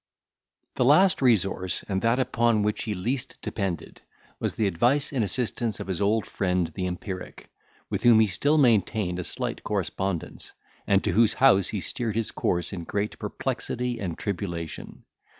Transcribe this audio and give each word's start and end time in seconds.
The 0.77 0.83
last 0.83 1.21
resource, 1.21 1.83
and 1.87 2.01
that 2.01 2.17
upon 2.17 2.63
which 2.63 2.85
he 2.85 2.95
least 2.95 3.37
depended, 3.43 4.01
was 4.39 4.55
the 4.55 4.65
advice 4.65 5.13
and 5.13 5.23
assistance 5.23 5.79
of 5.79 5.85
his 5.85 6.01
old 6.01 6.25
friend 6.25 6.71
the 6.73 6.87
empiric, 6.87 7.51
with 7.87 8.01
whom 8.01 8.19
he 8.19 8.25
still 8.25 8.57
maintained 8.57 9.19
a 9.19 9.23
slight 9.23 9.63
correspondence; 9.63 10.53
and 10.87 11.03
to 11.03 11.11
whose 11.11 11.35
house 11.35 11.67
he 11.67 11.81
steered 11.81 12.15
his 12.15 12.31
course, 12.31 12.73
in 12.73 12.83
great 12.83 13.19
perplexity 13.19 13.99
and 13.99 14.17
tribulation. 14.17 15.03